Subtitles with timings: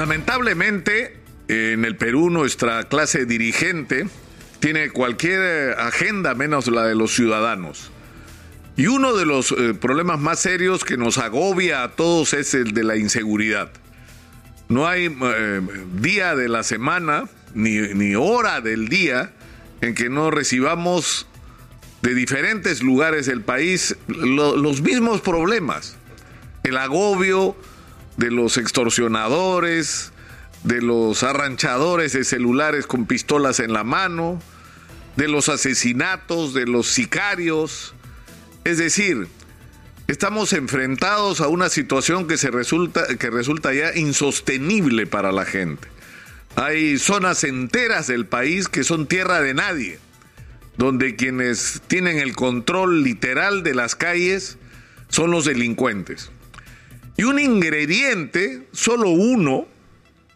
[0.00, 1.14] Lamentablemente,
[1.48, 4.08] en el Perú nuestra clase dirigente
[4.58, 7.90] tiene cualquier agenda menos la de los ciudadanos.
[8.78, 12.72] Y uno de los eh, problemas más serios que nos agobia a todos es el
[12.72, 13.72] de la inseguridad.
[14.70, 15.60] No hay eh,
[15.96, 19.32] día de la semana ni, hora del día
[19.82, 21.26] en que no recibamos
[22.00, 25.98] de diferentes lugares del país los mismos problemas.
[26.62, 27.54] El agobio
[28.20, 30.12] de los extorsionadores,
[30.62, 34.42] de los arranchadores de celulares con pistolas en la mano,
[35.16, 37.94] de los asesinatos, de los sicarios.
[38.64, 39.26] Es decir,
[40.06, 45.88] estamos enfrentados a una situación que, se resulta, que resulta ya insostenible para la gente.
[46.56, 49.98] Hay zonas enteras del país que son tierra de nadie,
[50.76, 54.58] donde quienes tienen el control literal de las calles
[55.08, 56.30] son los delincuentes.
[57.16, 59.66] Y un ingrediente, solo uno,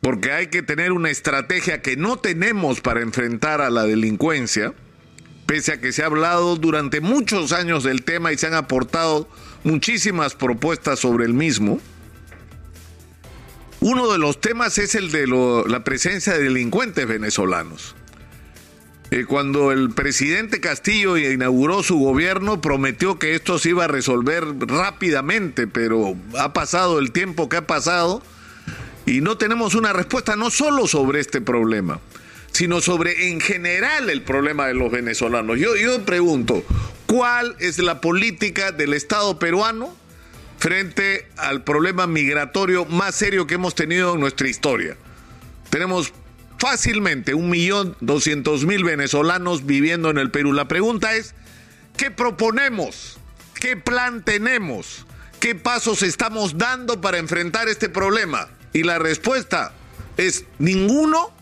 [0.00, 4.74] porque hay que tener una estrategia que no tenemos para enfrentar a la delincuencia,
[5.46, 9.28] pese a que se ha hablado durante muchos años del tema y se han aportado
[9.62, 11.80] muchísimas propuestas sobre el mismo.
[13.80, 15.26] Uno de los temas es el de
[15.66, 17.94] la presencia de delincuentes venezolanos.
[19.14, 24.42] Eh, cuando el presidente Castillo inauguró su gobierno, prometió que esto se iba a resolver
[24.58, 28.24] rápidamente, pero ha pasado el tiempo que ha pasado
[29.06, 32.00] y no tenemos una respuesta no solo sobre este problema,
[32.50, 35.60] sino sobre en general el problema de los venezolanos.
[35.60, 36.64] Yo, yo pregunto,
[37.06, 39.94] ¿cuál es la política del Estado peruano
[40.58, 44.96] frente al problema migratorio más serio que hemos tenido en nuestra historia?
[45.70, 46.12] Tenemos
[46.64, 50.54] fácilmente un millón doscientos mil venezolanos viviendo en el Perú.
[50.54, 51.34] La pregunta es,
[51.98, 53.18] ¿qué proponemos?
[53.52, 55.04] ¿Qué plan tenemos?
[55.40, 58.48] ¿Qué pasos estamos dando para enfrentar este problema?
[58.72, 59.74] Y la respuesta
[60.16, 61.34] es ninguno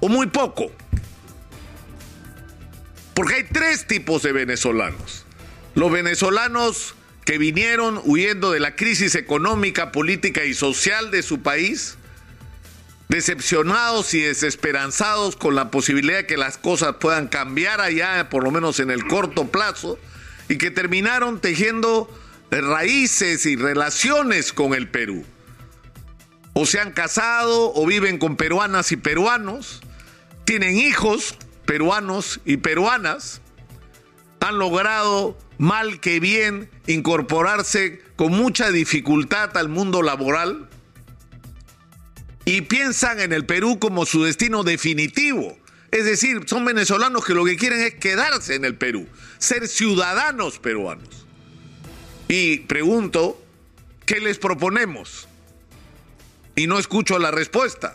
[0.00, 0.70] o muy poco.
[3.14, 5.24] Porque hay tres tipos de venezolanos.
[5.74, 6.94] Los venezolanos
[7.24, 11.96] que vinieron huyendo de la crisis económica, política y social de su país,
[13.10, 18.52] decepcionados y desesperanzados con la posibilidad de que las cosas puedan cambiar allá, por lo
[18.52, 19.98] menos en el corto plazo,
[20.48, 22.08] y que terminaron tejiendo
[22.52, 25.24] raíces y relaciones con el Perú.
[26.52, 29.82] O se han casado o viven con peruanas y peruanos,
[30.44, 31.34] tienen hijos
[31.64, 33.40] peruanos y peruanas,
[34.38, 40.68] han logrado mal que bien incorporarse con mucha dificultad al mundo laboral
[42.50, 45.56] y piensan en el Perú como su destino definitivo.
[45.90, 49.06] Es decir, son venezolanos que lo que quieren es quedarse en el Perú,
[49.38, 51.26] ser ciudadanos peruanos.
[52.28, 53.42] Y pregunto,
[54.06, 55.28] ¿qué les proponemos?
[56.60, 57.94] y no escucho la respuesta.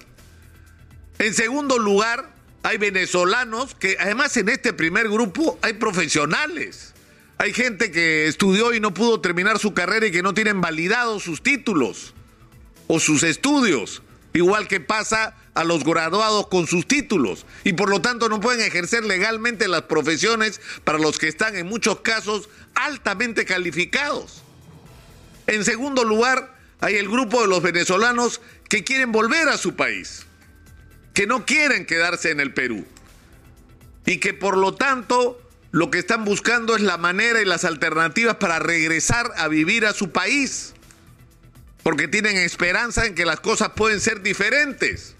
[1.19, 2.33] En segundo lugar,
[2.63, 6.93] hay venezolanos que además en este primer grupo hay profesionales.
[7.37, 11.23] Hay gente que estudió y no pudo terminar su carrera y que no tienen validados
[11.23, 12.15] sus títulos
[12.87, 14.01] o sus estudios,
[14.35, 17.45] igual que pasa a los graduados con sus títulos.
[17.63, 21.65] Y por lo tanto no pueden ejercer legalmente las profesiones para los que están en
[21.65, 24.43] muchos casos altamente calificados.
[25.47, 30.25] En segundo lugar, hay el grupo de los venezolanos que quieren volver a su país,
[31.13, 32.85] que no quieren quedarse en el Perú.
[34.05, 35.41] Y que por lo tanto
[35.71, 39.93] lo que están buscando es la manera y las alternativas para regresar a vivir a
[39.93, 40.74] su país,
[41.85, 45.13] porque tienen esperanza en que las cosas pueden ser diferentes.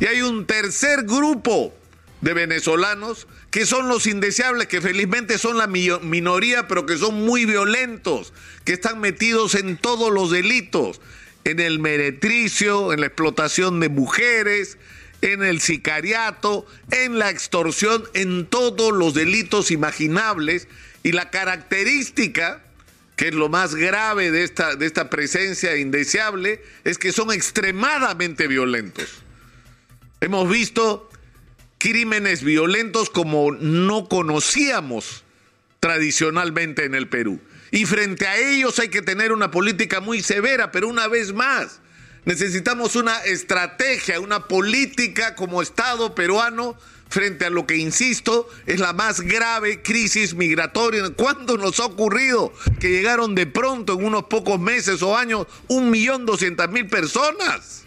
[0.00, 1.74] Y hay un tercer grupo
[2.22, 7.44] de venezolanos que son los indeseables, que felizmente son la minoría, pero que son muy
[7.44, 8.32] violentos,
[8.64, 11.02] que están metidos en todos los delitos,
[11.44, 14.78] en el meretricio, en la explotación de mujeres,
[15.20, 20.66] en el sicariato, en la extorsión, en todos los delitos imaginables.
[21.02, 22.62] Y la característica,
[23.16, 28.48] que es lo más grave de esta, de esta presencia indeseable, es que son extremadamente
[28.48, 29.22] violentos.
[30.20, 31.10] Hemos visto
[31.78, 35.22] crímenes violentos como no conocíamos
[35.80, 37.40] tradicionalmente en el Perú.
[37.70, 41.80] Y frente a ellos hay que tener una política muy severa, pero una vez más,
[42.24, 46.78] necesitamos una estrategia, una política como Estado peruano
[47.08, 51.10] frente a lo que, insisto, es la más grave crisis migratoria.
[51.10, 55.90] ¿Cuándo nos ha ocurrido que llegaron de pronto en unos pocos meses o años un
[55.90, 57.84] millón doscientas mil personas?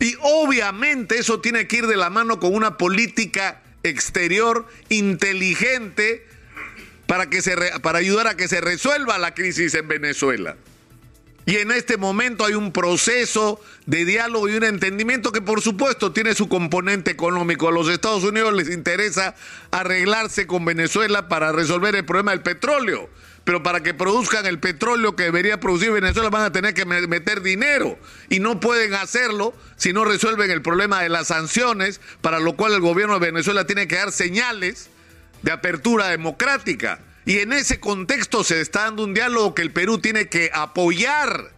[0.00, 6.26] Y obviamente eso tiene que ir de la mano con una política exterior inteligente
[7.06, 10.56] para, que se para ayudar a que se resuelva la crisis en Venezuela.
[11.46, 16.12] Y en este momento hay un proceso de diálogo y un entendimiento que por supuesto
[16.12, 17.68] tiene su componente económico.
[17.68, 19.34] A los Estados Unidos les interesa
[19.70, 23.10] arreglarse con Venezuela para resolver el problema del petróleo.
[23.44, 27.42] Pero para que produzcan el petróleo que debería producir Venezuela van a tener que meter
[27.42, 27.98] dinero.
[28.30, 32.72] Y no pueden hacerlo si no resuelven el problema de las sanciones, para lo cual
[32.72, 34.88] el gobierno de Venezuela tiene que dar señales
[35.42, 37.00] de apertura democrática.
[37.26, 41.52] Y en ese contexto se está dando un diálogo que el Perú tiene que apoyar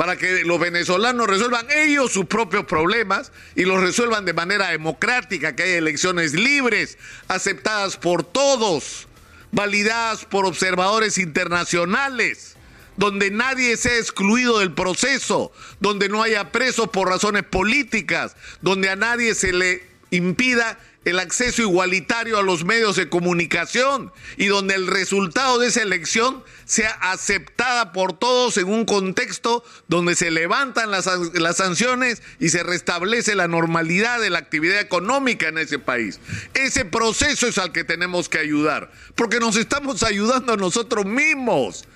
[0.00, 5.54] para que los venezolanos resuelvan ellos sus propios problemas y los resuelvan de manera democrática,
[5.54, 6.96] que haya elecciones libres,
[7.28, 9.08] aceptadas por todos,
[9.52, 12.56] validadas por observadores internacionales,
[12.96, 18.96] donde nadie sea excluido del proceso, donde no haya presos por razones políticas, donde a
[18.96, 24.86] nadie se le impida el acceso igualitario a los medios de comunicación y donde el
[24.86, 31.08] resultado de esa elección sea aceptada por todos en un contexto donde se levantan las,
[31.32, 36.20] las, sanciones y se restablece la normalidad de la actividad económica en ese país.
[36.52, 41.86] Ese proceso es al que tenemos que ayudar, porque nos estamos ayudando a nosotros mismos.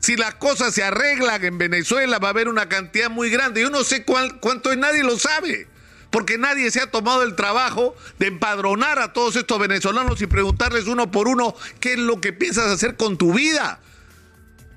[0.00, 3.62] Si las cosas se arreglan en Venezuela va a haber una cantidad muy grande.
[3.62, 5.68] Yo no sé cuál, cuánto es, nadie lo sabe
[6.12, 10.86] porque nadie se ha tomado el trabajo de empadronar a todos estos venezolanos y preguntarles
[10.86, 13.80] uno por uno qué es lo que piensas hacer con tu vida.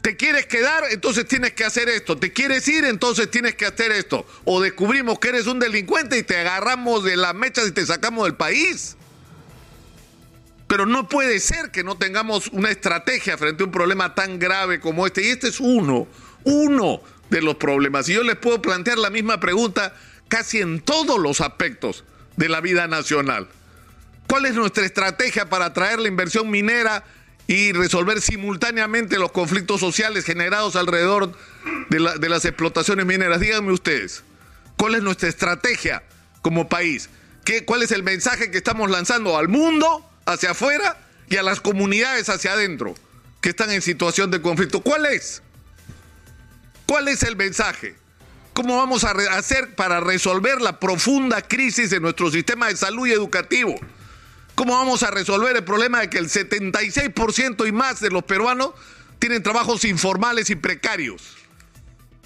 [0.02, 0.86] ¿Te quieres quedar?
[0.92, 2.18] Entonces tienes que hacer esto.
[2.18, 2.86] ¿Te quieres ir?
[2.86, 4.26] Entonces tienes que hacer esto.
[4.46, 8.24] O descubrimos que eres un delincuente y te agarramos de las mechas y te sacamos
[8.26, 8.96] del país.
[10.68, 14.80] Pero no puede ser que no tengamos una estrategia frente a un problema tan grave
[14.80, 15.26] como este.
[15.26, 16.08] Y este es uno,
[16.46, 18.08] uno de los problemas.
[18.08, 19.94] Y yo les puedo plantear la misma pregunta
[20.27, 22.04] casi en todos los aspectos
[22.36, 23.48] de la vida nacional.
[24.27, 27.04] ¿Cuál es nuestra estrategia para atraer la inversión minera
[27.48, 31.31] y resolver simultáneamente los conflictos sociales generados alrededor
[31.89, 33.39] de, las explotaciones mineras?
[33.39, 34.24] Díganme ustedes,
[34.77, 36.04] ¿cuál es nuestra estrategia
[36.42, 37.10] como país?
[37.44, 40.98] ¿Qué, ¿Cuál es el mensaje que estamos lanzando al mundo, hacia afuera,
[41.30, 42.95] y a las comunidades hacia adentro
[43.42, 44.81] que están en situación de conflicto?
[44.81, 45.44] ¿Cuál es?
[46.88, 47.95] ¿Cuál es el mensaje?
[48.56, 53.12] ¿Cómo vamos a hacer para resolver la profunda crisis de nuestro sistema de salud y
[53.12, 53.75] educativo?
[54.56, 58.72] ¿Cómo vamos a resolver el problema de que el 76% y más de los peruanos
[59.19, 61.22] tienen trabajos informales y precarios?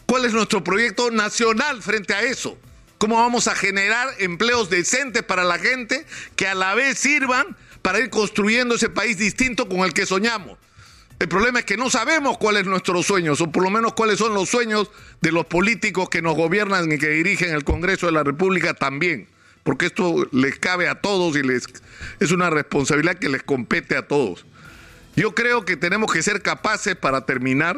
[0.06, 2.60] ¿Cuál es nuestro proyecto nacional frente a eso?
[3.00, 6.06] ¿Cómo vamos a generar empleos decentes para la gente
[6.36, 10.60] que a la vez sirvan para ir construyendo ese país distinto con el que soñamos?
[11.20, 14.20] El problema es que no sabemos cuáles son nuestros sueños, o por lo menos cuáles
[14.20, 14.90] son los sueños
[15.20, 19.28] de los políticos que nos gobiernan y que dirigen el Congreso de la República también,
[19.64, 21.66] porque esto les cabe a todos y les
[22.22, 24.46] es una responsabilidad que les compete a todos.
[25.18, 27.76] Yo creo que tenemos que ser capaces para terminar,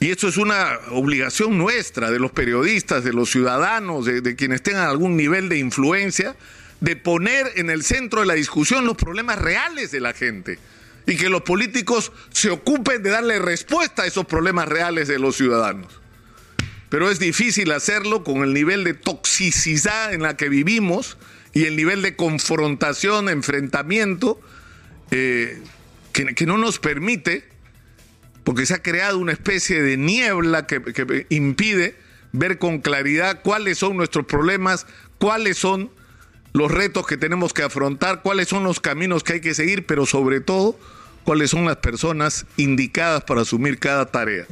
[0.00, 4.64] y esto es una obligación nuestra, de los periodistas, de los ciudadanos, de, de quienes
[4.64, 6.34] tengan algún nivel de influencia,
[6.80, 10.58] de poner en el centro de la discusión los problemas reales de la gente
[11.06, 15.36] y que los políticos se ocupen de darle respuesta a esos problemas reales de los
[15.36, 16.00] ciudadanos.
[16.88, 21.16] Pero es difícil hacerlo con el nivel de toxicidad en la que vivimos
[21.52, 24.40] y el nivel de confrontación, enfrentamiento,
[25.10, 25.60] eh,
[26.12, 27.44] que, no nos permite,
[28.44, 31.96] porque se ha creado una especie de niebla que impide
[32.34, 34.86] ver con claridad cuáles son nuestros problemas,
[35.18, 35.90] cuáles son
[36.54, 40.06] los retos que tenemos que afrontar, cuáles son los caminos que hay que seguir, pero
[40.06, 40.78] sobre todo
[41.24, 44.46] cuáles son las personas indicadas para asumir cada tarea.